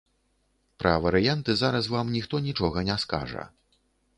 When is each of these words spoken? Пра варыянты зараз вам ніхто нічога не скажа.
Пра 0.83 0.93
варыянты 1.03 1.51
зараз 1.61 1.91
вам 1.97 2.07
ніхто 2.17 2.35
нічога 2.49 2.85
не 2.89 2.97
скажа. 3.05 3.43